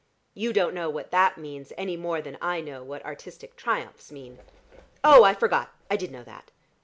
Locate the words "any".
1.77-1.95